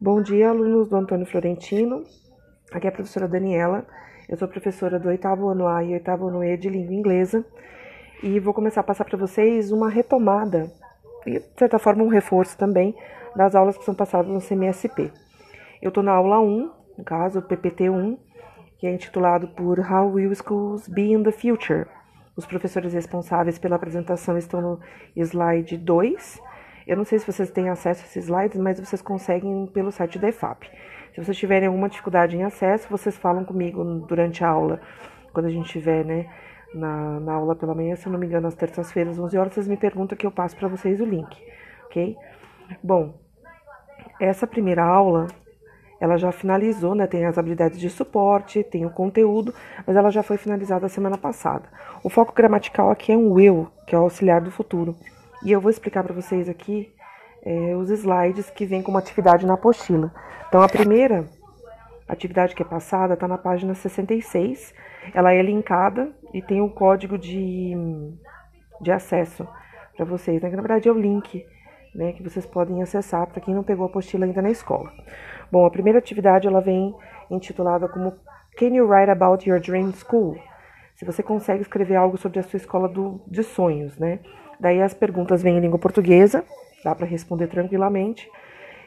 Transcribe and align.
Bom 0.00 0.20
dia, 0.20 0.50
alunos 0.50 0.88
do 0.88 0.96
Antônio 0.96 1.24
Florentino. 1.24 2.02
Aqui 2.72 2.86
é 2.86 2.90
a 2.90 2.92
professora 2.92 3.28
Daniela. 3.28 3.86
Eu 4.28 4.36
sou 4.36 4.48
professora 4.48 4.98
do 4.98 5.08
oitavo 5.08 5.48
ano 5.48 5.68
A 5.68 5.84
e 5.84 5.92
oitavo 5.92 6.26
ano 6.26 6.42
E 6.42 6.56
de 6.56 6.68
língua 6.68 6.92
inglesa 6.92 7.46
e 8.20 8.40
vou 8.40 8.52
começar 8.52 8.80
a 8.80 8.84
passar 8.84 9.04
para 9.04 9.16
vocês 9.16 9.70
uma 9.70 9.88
retomada 9.88 10.70
e, 11.24 11.38
de 11.38 11.46
certa 11.56 11.78
forma, 11.78 12.02
um 12.02 12.08
reforço 12.08 12.58
também 12.58 12.94
das 13.36 13.54
aulas 13.54 13.78
que 13.78 13.84
são 13.84 13.94
passadas 13.94 14.30
no 14.30 14.40
CMSP. 14.40 15.12
Eu 15.80 15.88
estou 15.88 16.02
na 16.02 16.12
aula 16.12 16.40
1, 16.40 16.70
no 16.98 17.04
caso, 17.04 17.40
PPT1, 17.40 18.18
que 18.78 18.88
é 18.88 18.92
intitulado 18.92 19.46
por 19.48 19.78
How 19.78 20.10
Will 20.10 20.34
Schools 20.34 20.88
Be 20.88 21.12
in 21.12 21.22
the 21.22 21.32
Future? 21.32 21.86
Os 22.36 22.44
professores 22.44 22.92
responsáveis 22.92 23.60
pela 23.60 23.76
apresentação 23.76 24.36
estão 24.36 24.60
no 24.60 24.80
slide 25.14 25.78
2 25.78 26.42
eu 26.86 26.96
não 26.96 27.04
sei 27.04 27.18
se 27.18 27.26
vocês 27.26 27.50
têm 27.50 27.68
acesso 27.70 28.02
a 28.02 28.04
esses 28.04 28.24
slides, 28.24 28.58
mas 28.60 28.78
vocês 28.78 29.00
conseguem 29.00 29.66
pelo 29.66 29.90
site 29.90 30.18
da 30.18 30.28
EFAP. 30.28 30.70
Se 31.14 31.24
vocês 31.24 31.36
tiverem 31.36 31.68
alguma 31.68 31.88
dificuldade 31.88 32.36
em 32.36 32.42
acesso, 32.42 32.88
vocês 32.90 33.16
falam 33.16 33.44
comigo 33.44 33.82
durante 34.06 34.44
a 34.44 34.48
aula, 34.48 34.80
quando 35.32 35.46
a 35.46 35.50
gente 35.50 35.66
estiver, 35.66 36.04
né, 36.04 36.26
na, 36.74 37.20
na 37.20 37.34
aula 37.34 37.54
pela 37.54 37.74
manhã, 37.74 37.94
se 37.96 38.06
eu 38.06 38.12
não 38.12 38.18
me 38.18 38.26
engano, 38.26 38.48
às 38.48 38.54
terças-feiras, 38.54 39.18
11 39.18 39.38
horas, 39.38 39.54
vocês 39.54 39.68
me 39.68 39.76
perguntam 39.76 40.18
que 40.18 40.26
eu 40.26 40.30
passo 40.30 40.56
para 40.56 40.68
vocês 40.68 41.00
o 41.00 41.04
link, 41.04 41.40
ok? 41.86 42.16
Bom, 42.82 43.14
essa 44.20 44.46
primeira 44.46 44.84
aula, 44.84 45.28
ela 46.00 46.16
já 46.16 46.32
finalizou, 46.32 46.94
né, 46.94 47.06
tem 47.06 47.24
as 47.24 47.38
habilidades 47.38 47.78
de 47.78 47.88
suporte, 47.88 48.62
tem 48.64 48.84
o 48.84 48.90
conteúdo, 48.90 49.54
mas 49.86 49.96
ela 49.96 50.10
já 50.10 50.22
foi 50.22 50.36
finalizada 50.36 50.88
semana 50.88 51.16
passada. 51.16 51.68
O 52.02 52.10
foco 52.10 52.34
gramatical 52.34 52.90
aqui 52.90 53.12
é 53.12 53.16
um 53.16 53.32
will, 53.32 53.68
que 53.86 53.94
é 53.94 53.98
o 53.98 54.02
auxiliar 54.02 54.40
do 54.40 54.50
futuro. 54.50 54.94
E 55.44 55.52
eu 55.52 55.60
vou 55.60 55.70
explicar 55.70 56.02
para 56.02 56.14
vocês 56.14 56.48
aqui 56.48 56.90
é, 57.42 57.76
os 57.76 57.90
slides 57.90 58.48
que 58.48 58.64
vêm 58.64 58.82
como 58.82 58.96
atividade 58.96 59.44
na 59.44 59.54
apostila. 59.54 60.10
Então, 60.48 60.62
a 60.62 60.68
primeira 60.68 61.28
atividade 62.08 62.54
que 62.54 62.62
é 62.62 62.66
passada 62.66 63.12
está 63.12 63.28
na 63.28 63.36
página 63.36 63.74
66. 63.74 64.74
Ela 65.12 65.34
é 65.34 65.42
linkada 65.42 66.10
e 66.32 66.40
tem 66.40 66.62
um 66.62 66.68
código 66.68 67.18
de, 67.18 67.74
de 68.80 68.90
acesso 68.90 69.46
para 69.94 70.06
vocês. 70.06 70.40
Né? 70.40 70.48
Que, 70.48 70.56
na 70.56 70.62
verdade, 70.62 70.88
é 70.88 70.92
o 70.92 70.98
link 70.98 71.44
né, 71.94 72.12
que 72.12 72.22
vocês 72.22 72.46
podem 72.46 72.82
acessar 72.82 73.26
para 73.26 73.40
quem 73.40 73.54
não 73.54 73.62
pegou 73.62 73.84
a 73.84 73.88
apostila 73.88 74.24
ainda 74.24 74.40
na 74.40 74.50
escola. 74.50 74.90
Bom, 75.52 75.66
a 75.66 75.70
primeira 75.70 75.98
atividade 75.98 76.48
ela 76.48 76.60
vem 76.60 76.94
intitulada 77.30 77.86
como 77.86 78.14
Can 78.56 78.68
you 78.68 78.86
write 78.86 79.10
about 79.10 79.48
your 79.48 79.60
dream 79.60 79.92
school? 79.92 80.36
Se 80.94 81.04
você 81.04 81.22
consegue 81.22 81.60
escrever 81.60 81.96
algo 81.96 82.16
sobre 82.16 82.38
a 82.38 82.42
sua 82.42 82.56
escola 82.56 82.88
do, 82.88 83.20
de 83.26 83.42
sonhos, 83.42 83.98
né? 83.98 84.20
Daí 84.64 84.80
as 84.80 84.94
perguntas 84.94 85.42
vêm 85.42 85.58
em 85.58 85.60
língua 85.60 85.78
portuguesa, 85.78 86.42
dá 86.82 86.94
para 86.94 87.04
responder 87.04 87.48
tranquilamente. 87.48 88.26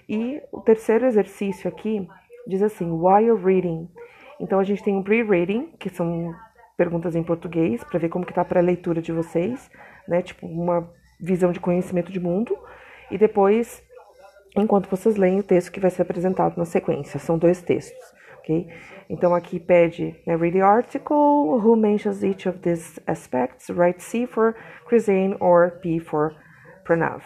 E 0.09 0.42
o 0.52 0.59
terceiro 0.59 1.06
exercício 1.06 1.70
aqui 1.70 2.08
diz 2.47 2.64
assim: 2.64 2.89
while 2.89 3.39
reading. 3.39 3.88
Então 4.39 4.58
a 4.58 4.64
gente 4.64 4.83
tem 4.83 4.95
um 4.95 5.03
pre-reading, 5.03 5.67
que 5.80 5.88
são 5.92 6.33
perguntas 6.75 7.16
em 7.16 7.22
português, 7.22 7.83
para 7.83 8.00
ver 8.00 8.09
como 8.09 8.25
que 8.25 8.33
tá 8.33 8.44
para 8.44 8.59
a 8.59 8.64
leitura 8.64 9.03
de 9.03 9.11
vocês, 9.11 9.70
né? 10.08 10.23
Tipo 10.23 10.48
uma 10.48 10.89
visão 11.22 11.52
de 11.52 11.59
conhecimento 11.59 12.11
de 12.11 12.20
mundo. 12.20 12.58
E 13.11 13.17
depois, 13.20 13.83
enquanto 14.58 14.89
vocês 14.89 15.16
leem 15.16 15.42
o 15.42 15.44
texto 15.44 15.72
que 15.72 15.80
vai 15.80 15.92
ser 15.92 16.02
apresentado 16.02 16.58
na 16.58 16.66
sequência, 16.66 17.20
são 17.20 17.38
dois 17.38 17.61
textos, 17.61 18.14
ok? 18.48 18.67
Então 19.09 19.36
aqui 19.36 19.59
pede 19.59 20.16
né, 20.26 20.36
read 20.36 20.58
the 20.58 20.62
article, 20.62 21.59
who 21.59 21.76
mentions 21.76 22.23
each 22.23 22.48
of 22.48 22.59
these 22.59 23.00
aspects, 23.06 23.70
write 23.70 24.02
C 24.02 24.26
for 24.26 24.56
Crisane 24.88 25.36
or 25.39 25.80
P 25.81 26.00
for 26.00 26.34
Pranav. 26.86 27.23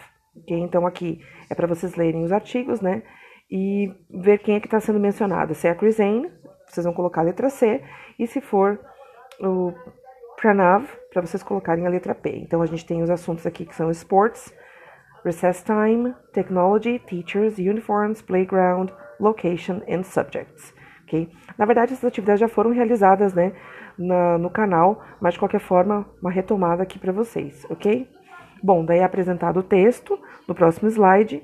Então 0.48 0.86
aqui 0.86 1.20
é 1.48 1.54
para 1.54 1.66
vocês 1.66 1.94
lerem 1.94 2.24
os 2.24 2.32
artigos, 2.32 2.80
né? 2.80 3.02
E 3.50 3.92
ver 4.10 4.38
quem 4.38 4.56
é 4.56 4.60
que 4.60 4.66
está 4.66 4.80
sendo 4.80 4.98
mencionado. 4.98 5.54
Se 5.54 5.68
é 5.68 5.70
a 5.70 5.74
Crisane, 5.74 6.30
vocês 6.66 6.84
vão 6.84 6.94
colocar 6.94 7.20
a 7.20 7.24
letra 7.24 7.50
C, 7.50 7.82
e 8.18 8.26
se 8.26 8.40
for 8.40 8.80
o 9.40 9.72
Pranav, 10.40 10.86
para 11.12 11.20
vocês 11.20 11.42
colocarem 11.42 11.86
a 11.86 11.90
letra 11.90 12.14
P. 12.14 12.30
Então 12.38 12.62
a 12.62 12.66
gente 12.66 12.86
tem 12.86 13.02
os 13.02 13.10
assuntos 13.10 13.46
aqui 13.46 13.66
que 13.66 13.74
são 13.74 13.90
sports, 13.90 14.54
recess 15.22 15.62
time, 15.62 16.14
technology, 16.32 16.98
teachers, 17.00 17.58
uniforms, 17.58 18.22
playground, 18.22 18.90
location 19.20 19.82
and 19.86 20.02
subjects 20.02 20.72
ok? 21.12 21.28
Na 21.58 21.66
verdade, 21.66 21.92
essas 21.92 22.04
atividades 22.04 22.40
já 22.40 22.48
foram 22.48 22.72
realizadas, 22.72 23.34
né, 23.34 23.52
na, 23.98 24.38
no 24.38 24.48
canal, 24.48 25.04
mas 25.20 25.34
de 25.34 25.38
qualquer 25.38 25.60
forma, 25.60 26.06
uma 26.20 26.30
retomada 26.30 26.82
aqui 26.82 26.98
para 26.98 27.12
vocês, 27.12 27.66
ok? 27.68 28.08
Bom, 28.62 28.84
daí 28.84 29.00
é 29.00 29.04
apresentado 29.04 29.60
o 29.60 29.62
texto 29.62 30.18
no 30.48 30.54
próximo 30.54 30.88
slide 30.88 31.42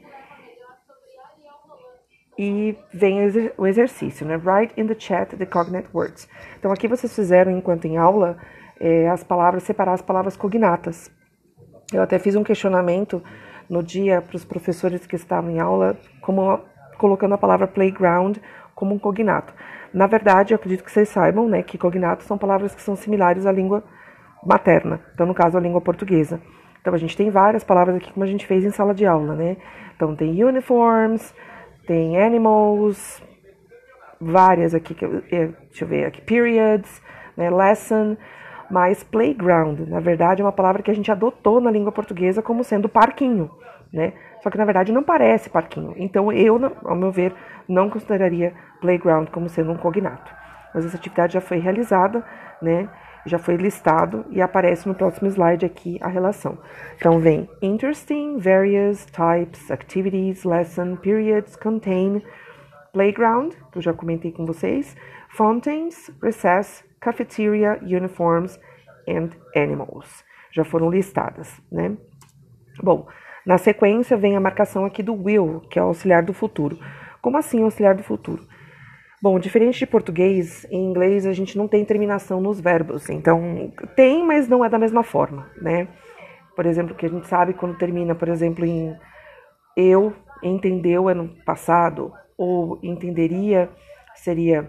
e 2.38 2.78
vem 2.94 3.18
o 3.58 3.66
exercício, 3.66 4.24
né? 4.24 4.36
Write 4.36 4.72
in 4.80 4.86
the 4.86 4.94
chat 4.96 5.36
the 5.36 5.44
cognate 5.44 5.88
words. 5.92 6.28
Então 6.58 6.70
aqui 6.70 6.86
vocês 6.86 7.12
fizeram, 7.12 7.50
enquanto 7.50 7.86
em 7.86 7.96
aula, 7.96 8.38
é, 8.78 9.08
as 9.08 9.24
palavras, 9.24 9.64
separar 9.64 9.94
as 9.94 10.02
palavras 10.02 10.36
cognatas. 10.36 11.10
Eu 11.92 12.00
até 12.00 12.18
fiz 12.18 12.36
um 12.36 12.44
questionamento 12.44 13.20
no 13.68 13.82
dia 13.82 14.22
para 14.22 14.36
os 14.36 14.44
professores 14.44 15.04
que 15.04 15.16
estavam 15.16 15.50
em 15.50 15.58
aula, 15.58 15.96
como 16.20 16.60
colocando 16.98 17.34
a 17.34 17.38
palavra 17.38 17.66
playground 17.66 18.36
como 18.74 18.94
um 18.94 18.98
cognato. 18.98 19.54
Na 19.92 20.06
verdade, 20.06 20.52
eu 20.52 20.56
acredito 20.56 20.84
que 20.84 20.92
vocês 20.92 21.08
saibam 21.08 21.48
né, 21.48 21.62
que 21.62 21.78
cognatos 21.78 22.26
são 22.26 22.36
palavras 22.36 22.74
que 22.74 22.82
são 22.82 22.94
similares 22.94 23.46
à 23.46 23.52
língua 23.52 23.82
materna, 24.44 25.00
então, 25.14 25.26
no 25.26 25.34
caso, 25.34 25.56
a 25.56 25.60
língua 25.60 25.80
portuguesa. 25.80 26.40
Então, 26.80 26.94
a 26.94 26.98
gente 26.98 27.16
tem 27.16 27.30
várias 27.30 27.64
palavras 27.64 27.96
aqui, 27.96 28.12
como 28.12 28.24
a 28.24 28.28
gente 28.28 28.46
fez 28.46 28.64
em 28.64 28.70
sala 28.70 28.94
de 28.94 29.04
aula, 29.04 29.34
né? 29.34 29.56
Então, 29.96 30.14
tem 30.14 30.44
uniforms, 30.44 31.34
tem 31.86 32.22
animals, 32.22 33.22
várias 34.20 34.74
aqui, 34.74 34.96
é, 35.32 35.46
deixa 35.46 35.84
eu 35.84 35.88
ver 35.88 36.06
aqui, 36.06 36.20
periods, 36.20 37.02
né, 37.36 37.50
lesson, 37.50 38.16
mas 38.70 39.02
playground, 39.02 39.80
na 39.88 40.00
verdade, 40.00 40.42
é 40.42 40.44
uma 40.44 40.52
palavra 40.52 40.82
que 40.82 40.90
a 40.90 40.94
gente 40.94 41.10
adotou 41.10 41.60
na 41.60 41.70
língua 41.70 41.90
portuguesa 41.90 42.42
como 42.42 42.62
sendo 42.62 42.88
parquinho, 42.88 43.50
né? 43.92 44.12
Só 44.42 44.50
que 44.50 44.58
na 44.58 44.64
verdade 44.64 44.92
não 44.92 45.02
parece 45.02 45.50
parquinho. 45.50 45.94
Então 45.96 46.32
eu, 46.32 46.58
ao 46.84 46.96
meu 46.96 47.10
ver, 47.10 47.34
não 47.68 47.90
consideraria 47.90 48.54
playground 48.80 49.28
como 49.30 49.48
sendo 49.48 49.72
um 49.72 49.76
cognato. 49.76 50.32
Mas 50.74 50.84
essa 50.84 50.96
atividade 50.96 51.34
já 51.34 51.40
foi 51.40 51.58
realizada, 51.58 52.24
né? 52.60 52.88
Já 53.26 53.38
foi 53.38 53.56
listado 53.56 54.24
e 54.30 54.40
aparece 54.40 54.86
no 54.86 54.94
próximo 54.94 55.28
slide 55.28 55.66
aqui 55.66 55.98
a 56.00 56.08
relação. 56.08 56.58
Então 56.96 57.18
vem 57.18 57.48
interesting, 57.60 58.38
various 58.38 59.04
types, 59.06 59.70
activities, 59.70 60.44
lesson, 60.44 60.96
periods, 60.96 61.56
contain, 61.56 62.22
playground, 62.92 63.52
que 63.72 63.78
eu 63.78 63.82
já 63.82 63.92
comentei 63.92 64.32
com 64.32 64.46
vocês, 64.46 64.96
fountains, 65.30 66.10
recess, 66.22 66.84
cafeteria, 67.00 67.78
uniforms 67.82 68.58
and 69.08 69.30
animals. 69.54 70.24
Já 70.52 70.64
foram 70.64 70.90
listadas, 70.90 71.60
né? 71.70 71.96
Bom, 72.82 73.06
na 73.48 73.56
sequência 73.56 74.14
vem 74.14 74.36
a 74.36 74.40
marcação 74.40 74.84
aqui 74.84 75.02
do 75.02 75.14
will, 75.14 75.62
que 75.70 75.78
é 75.78 75.82
o 75.82 75.86
auxiliar 75.86 76.22
do 76.22 76.34
futuro. 76.34 76.78
Como 77.22 77.38
assim 77.38 77.62
auxiliar 77.62 77.94
do 77.94 78.02
futuro? 78.02 78.46
Bom, 79.22 79.38
diferente 79.38 79.78
de 79.78 79.86
português, 79.86 80.66
em 80.70 80.84
inglês 80.84 81.24
a 81.24 81.32
gente 81.32 81.56
não 81.56 81.66
tem 81.66 81.82
terminação 81.82 82.42
nos 82.42 82.60
verbos. 82.60 83.08
Então, 83.08 83.72
tem, 83.96 84.22
mas 84.22 84.46
não 84.46 84.62
é 84.62 84.68
da 84.68 84.78
mesma 84.78 85.02
forma, 85.02 85.50
né? 85.62 85.88
Por 86.54 86.66
exemplo, 86.66 86.94
que 86.94 87.06
a 87.06 87.08
gente 87.08 87.26
sabe 87.26 87.54
quando 87.54 87.78
termina, 87.78 88.14
por 88.14 88.28
exemplo, 88.28 88.66
em 88.66 88.94
eu 89.74 90.12
entendeu 90.42 91.08
é 91.08 91.14
no 91.14 91.28
passado, 91.46 92.12
ou 92.36 92.78
entenderia 92.82 93.70
seria 94.14 94.68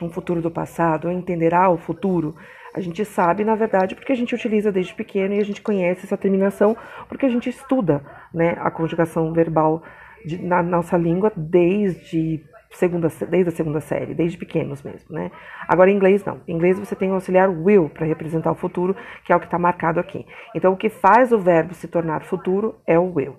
um 0.00 0.08
futuro 0.08 0.40
do 0.40 0.52
passado, 0.52 1.08
ou 1.08 1.12
entenderá 1.12 1.68
o 1.68 1.76
futuro. 1.76 2.36
A 2.74 2.80
gente 2.80 3.04
sabe, 3.04 3.44
na 3.44 3.54
verdade, 3.54 3.94
porque 3.94 4.12
a 4.12 4.16
gente 4.16 4.34
utiliza 4.34 4.70
desde 4.70 4.94
pequeno 4.94 5.34
e 5.34 5.40
a 5.40 5.44
gente 5.44 5.62
conhece 5.62 6.04
essa 6.04 6.16
terminação 6.16 6.76
porque 7.08 7.26
a 7.26 7.30
gente 7.30 7.48
estuda 7.48 8.02
né, 8.32 8.56
a 8.60 8.70
conjugação 8.70 9.32
verbal 9.32 9.82
de, 10.24 10.40
na 10.42 10.62
nossa 10.62 10.96
língua 10.96 11.32
desde 11.36 12.44
segunda, 12.70 13.08
desde 13.28 13.48
a 13.48 13.52
segunda 13.52 13.80
série, 13.80 14.14
desde 14.14 14.36
pequenos 14.36 14.82
mesmo, 14.82 15.14
né? 15.14 15.30
Agora, 15.66 15.90
em 15.90 15.94
inglês, 15.94 16.24
não. 16.24 16.40
Em 16.46 16.54
inglês, 16.54 16.78
você 16.78 16.94
tem 16.94 17.10
o 17.10 17.14
auxiliar 17.14 17.48
will 17.48 17.88
para 17.88 18.06
representar 18.06 18.52
o 18.52 18.54
futuro, 18.54 18.94
que 19.24 19.32
é 19.32 19.36
o 19.36 19.40
que 19.40 19.46
está 19.46 19.58
marcado 19.58 19.98
aqui. 19.98 20.26
Então, 20.54 20.72
o 20.72 20.76
que 20.76 20.88
faz 20.88 21.32
o 21.32 21.38
verbo 21.38 21.74
se 21.74 21.88
tornar 21.88 22.22
futuro 22.22 22.76
é 22.86 22.98
o 22.98 23.14
will. 23.14 23.36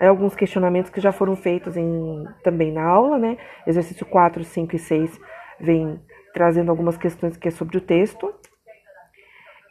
Alguns 0.00 0.34
questionamentos 0.34 0.90
que 0.90 1.00
já 1.00 1.12
foram 1.12 1.36
feitos 1.36 1.76
em, 1.76 2.24
também 2.42 2.72
na 2.72 2.82
aula, 2.82 3.18
né? 3.18 3.36
Exercício 3.66 4.06
4, 4.06 4.42
5 4.42 4.74
e 4.74 4.78
6 4.78 5.20
vem 5.60 6.00
trazendo 6.32 6.70
algumas 6.70 6.96
questões 6.96 7.36
que 7.36 7.48
é 7.48 7.50
sobre 7.50 7.76
o 7.76 7.80
texto. 7.80 8.32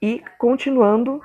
E 0.02 0.24
continuando 0.38 1.22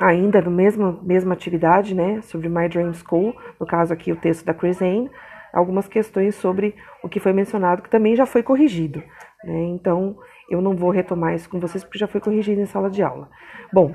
ainda 0.00 0.40
no 0.40 0.50
mesmo 0.50 1.00
mesma 1.02 1.34
atividade, 1.34 1.94
né, 1.94 2.20
sobre 2.22 2.48
My 2.48 2.68
Dream 2.68 2.92
School, 2.94 3.34
no 3.60 3.66
caso 3.66 3.92
aqui 3.92 4.10
o 4.10 4.16
texto 4.16 4.44
da 4.44 4.54
Chris 4.54 4.80
Anne, 4.80 5.10
algumas 5.52 5.86
questões 5.86 6.34
sobre 6.34 6.74
o 7.02 7.08
que 7.08 7.20
foi 7.20 7.32
mencionado 7.32 7.82
que 7.82 7.90
também 7.90 8.16
já 8.16 8.26
foi 8.26 8.42
corrigido, 8.42 9.02
né? 9.44 9.62
Então, 9.64 10.16
eu 10.50 10.60
não 10.60 10.74
vou 10.74 10.90
retomar 10.90 11.34
isso 11.34 11.48
com 11.48 11.60
vocês 11.60 11.84
porque 11.84 11.98
já 11.98 12.06
foi 12.06 12.20
corrigido 12.20 12.60
em 12.60 12.66
sala 12.66 12.90
de 12.90 13.02
aula. 13.02 13.28
Bom, 13.72 13.94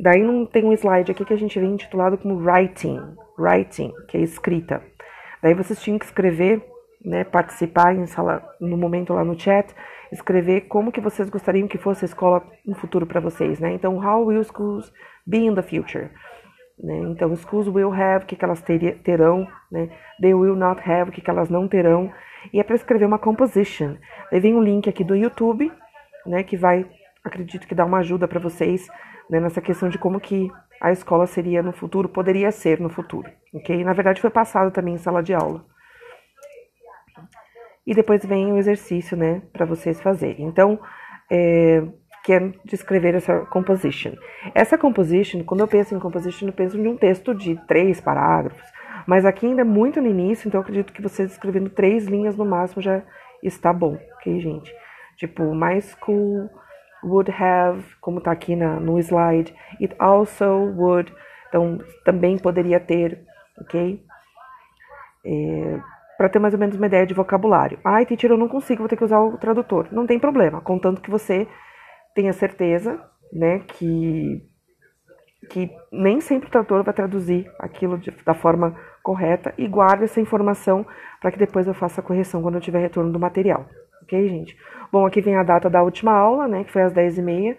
daí 0.00 0.22
não 0.22 0.46
tem 0.46 0.64
um 0.64 0.72
slide 0.72 1.12
aqui 1.12 1.24
que 1.24 1.32
a 1.32 1.38
gente 1.38 1.58
vem 1.58 1.72
intitulado 1.72 2.18
como 2.18 2.36
writing, 2.36 3.00
writing, 3.38 3.92
que 4.08 4.16
é 4.16 4.20
escrita. 4.20 4.82
Daí 5.42 5.54
vocês 5.54 5.80
tinham 5.80 5.98
que 5.98 6.04
escrever, 6.04 6.62
né, 7.04 7.24
participar 7.24 7.94
em 7.94 8.06
sala, 8.06 8.42
no 8.60 8.76
momento 8.76 9.12
lá 9.12 9.24
no 9.24 9.38
chat, 9.38 9.74
escrever 10.10 10.62
como 10.62 10.92
que 10.92 11.00
vocês 11.00 11.28
gostariam 11.28 11.68
que 11.68 11.78
fosse 11.78 12.04
a 12.04 12.06
escola 12.06 12.42
no 12.66 12.74
futuro 12.74 13.06
para 13.06 13.20
vocês, 13.20 13.60
né? 13.60 13.72
Então, 13.72 13.96
how 13.98 14.24
will 14.26 14.42
schools 14.44 14.92
be 15.26 15.38
in 15.38 15.54
the 15.54 15.62
future? 15.62 16.10
Né? 16.78 16.98
Então, 17.10 17.34
schools 17.36 17.68
will 17.68 17.92
have, 17.92 18.24
o 18.24 18.26
que, 18.26 18.36
que 18.36 18.44
elas 18.44 18.62
terão, 19.02 19.46
né? 19.70 19.90
They 20.20 20.34
will 20.34 20.56
not 20.56 20.80
have, 20.88 21.10
o 21.10 21.12
que, 21.12 21.20
que 21.20 21.30
elas 21.30 21.48
não 21.48 21.68
terão. 21.68 22.12
E 22.52 22.60
é 22.60 22.62
para 22.62 22.76
escrever 22.76 23.04
uma 23.04 23.18
composition. 23.18 23.96
Daí 24.30 24.40
vem 24.40 24.54
um 24.54 24.62
link 24.62 24.88
aqui 24.88 25.04
do 25.04 25.14
YouTube, 25.14 25.70
né, 26.26 26.42
que 26.42 26.56
vai, 26.56 26.86
acredito 27.24 27.66
que 27.66 27.74
dá 27.74 27.84
uma 27.84 27.98
ajuda 27.98 28.28
para 28.28 28.38
vocês 28.38 28.88
né, 29.28 29.40
nessa 29.40 29.60
questão 29.60 29.88
de 29.88 29.98
como 29.98 30.20
que 30.20 30.50
a 30.80 30.92
escola 30.92 31.26
seria 31.26 31.62
no 31.62 31.72
futuro, 31.72 32.08
poderia 32.08 32.50
ser 32.52 32.80
no 32.80 32.88
futuro, 32.88 33.28
ok? 33.52 33.82
Na 33.82 33.92
verdade 33.92 34.20
foi 34.20 34.30
passado 34.30 34.70
também 34.70 34.94
em 34.94 34.98
sala 34.98 35.22
de 35.22 35.34
aula. 35.34 35.64
E 37.88 37.94
depois 37.94 38.22
vem 38.22 38.52
o 38.52 38.58
exercício, 38.58 39.16
né, 39.16 39.40
para 39.50 39.64
vocês 39.64 39.98
fazerem. 39.98 40.44
Então, 40.44 40.78
é, 41.30 41.82
que 42.22 42.34
é 42.34 42.52
descrever 42.62 43.14
essa 43.14 43.46
composition. 43.46 44.12
Essa 44.54 44.76
composition, 44.76 45.42
quando 45.42 45.60
eu 45.60 45.66
penso 45.66 45.94
em 45.94 45.98
composition, 45.98 46.48
eu 46.48 46.52
penso 46.52 46.76
em 46.76 46.86
um 46.86 46.98
texto 46.98 47.34
de 47.34 47.56
três 47.66 47.98
parágrafos, 47.98 48.62
mas 49.06 49.24
aqui 49.24 49.46
ainda 49.46 49.62
é 49.62 49.64
muito 49.64 50.02
no 50.02 50.06
início, 50.06 50.46
então 50.46 50.58
eu 50.58 50.62
acredito 50.62 50.92
que 50.92 51.00
vocês 51.00 51.32
escrevendo 51.32 51.70
três 51.70 52.04
linhas 52.04 52.36
no 52.36 52.44
máximo 52.44 52.82
já 52.82 53.00
está 53.42 53.72
bom, 53.72 53.98
ok, 54.16 54.38
gente? 54.38 54.70
Tipo, 55.16 55.54
my 55.54 55.80
school 55.80 56.50
would 57.02 57.32
have, 57.32 57.82
como 58.02 58.18
está 58.18 58.32
aqui 58.32 58.54
na, 58.54 58.78
no 58.78 58.98
slide, 58.98 59.54
it 59.80 59.94
also 59.98 60.44
would, 60.76 61.10
então 61.48 61.78
também 62.04 62.36
poderia 62.36 62.78
ter, 62.78 63.24
ok? 63.58 64.04
É, 65.24 65.80
para 66.18 66.28
ter 66.28 66.40
mais 66.40 66.52
ou 66.52 66.58
menos 66.58 66.76
uma 66.76 66.86
ideia 66.86 67.06
de 67.06 67.14
vocabulário. 67.14 67.78
Ai, 67.84 68.04
teacher, 68.04 68.32
eu 68.32 68.36
não 68.36 68.48
consigo, 68.48 68.80
vou 68.80 68.88
ter 68.88 68.96
que 68.96 69.04
usar 69.04 69.20
o 69.20 69.38
tradutor. 69.38 69.86
Não 69.92 70.04
tem 70.04 70.18
problema, 70.18 70.60
contanto 70.60 71.00
que 71.00 71.10
você 71.10 71.46
tenha 72.14 72.32
certeza, 72.32 73.00
né, 73.32 73.60
que 73.60 74.42
que 75.48 75.70
nem 75.92 76.20
sempre 76.20 76.48
o 76.48 76.50
tradutor 76.50 76.82
vai 76.82 76.92
traduzir 76.92 77.50
aquilo 77.60 77.96
de, 77.96 78.10
da 78.26 78.34
forma 78.34 78.76
correta 79.02 79.54
e 79.56 79.68
guarde 79.68 80.04
essa 80.04 80.20
informação 80.20 80.84
para 81.20 81.30
que 81.30 81.38
depois 81.38 81.66
eu 81.66 81.72
faça 81.72 82.00
a 82.00 82.04
correção 82.04 82.42
quando 82.42 82.56
eu 82.56 82.60
tiver 82.60 82.80
retorno 82.80 83.12
do 83.12 83.20
material. 83.20 83.64
Ok, 84.02 84.28
gente? 84.28 84.58
Bom, 84.90 85.06
aqui 85.06 85.20
vem 85.20 85.36
a 85.36 85.44
data 85.44 85.70
da 85.70 85.82
última 85.82 86.12
aula, 86.12 86.48
né, 86.48 86.64
que 86.64 86.72
foi 86.72 86.82
às 86.82 86.92
10h30, 86.92 87.56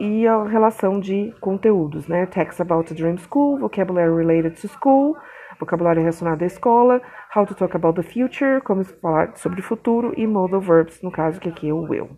e 0.00 0.26
a 0.26 0.42
relação 0.44 0.98
de 0.98 1.34
conteúdos, 1.40 2.08
né? 2.08 2.24
Text 2.26 2.60
about 2.60 2.92
Dream 2.94 3.18
School, 3.18 3.58
vocabulary 3.58 4.14
related 4.14 4.60
to 4.60 4.68
school, 4.68 5.16
vocabulário 5.58 6.00
relacionado 6.00 6.42
à 6.42 6.46
escola, 6.46 7.00
how 7.34 7.46
to 7.46 7.54
talk 7.54 7.74
about 7.74 8.00
the 8.00 8.08
future, 8.08 8.60
como 8.62 8.84
falar 8.84 9.36
sobre 9.36 9.60
o 9.60 9.62
futuro, 9.62 10.12
e 10.16 10.26
modal 10.26 10.60
verbs, 10.60 11.02
no 11.02 11.10
caso 11.10 11.40
que 11.40 11.48
aqui 11.48 11.68
é 11.68 11.72
o 11.72 11.88
will. 11.88 12.10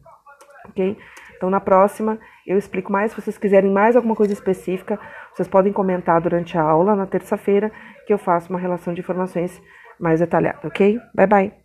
Ok? 0.69 0.97
Então, 1.37 1.49
na 1.49 1.61
próxima, 1.61 2.19
eu 2.47 2.59
explico 2.59 2.93
mais. 2.93 3.13
Se 3.13 3.21
vocês 3.21 3.39
quiserem 3.39 3.71
mais 3.71 3.97
alguma 3.97 4.15
coisa 4.15 4.33
específica, 4.33 4.99
vocês 5.33 5.49
podem 5.49 5.73
comentar 5.73 6.21
durante 6.21 6.59
a 6.59 6.63
aula, 6.63 6.95
na 6.95 7.07
terça-feira, 7.07 7.73
que 8.07 8.13
eu 8.13 8.19
faço 8.19 8.51
uma 8.51 8.59
relação 8.59 8.93
de 8.93 9.01
informações 9.01 9.61
mais 9.99 10.21
detalhada, 10.21 10.61
ok? 10.65 10.99
Bye, 11.15 11.27
bye! 11.27 11.60